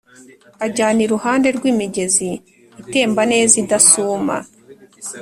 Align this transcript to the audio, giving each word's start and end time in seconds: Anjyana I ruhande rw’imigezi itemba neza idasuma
Anjyana 0.63 0.99
I 1.05 1.07
ruhande 1.13 1.47
rw’imigezi 1.57 2.29
itemba 2.81 3.21
neza 3.31 3.53
idasuma 3.63 4.37